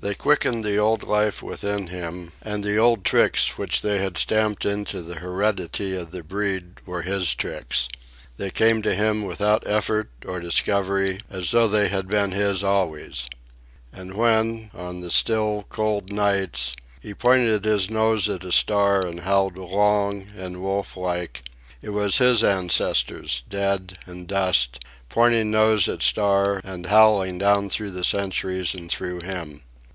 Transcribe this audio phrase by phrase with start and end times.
[0.00, 4.64] They quickened the old life within him, and the old tricks which they had stamped
[4.64, 7.88] into the heredity of the breed were his tricks.
[8.36, 13.26] They came to him without effort or discovery, as though they had been his always.
[13.92, 19.18] And when, on the still cold nights, he pointed his nose at a star and
[19.22, 21.42] howled long and wolflike,
[21.82, 24.78] it was his ancestors, dead and dust,
[25.08, 29.64] pointing nose at star and howling down through the centuries and through him.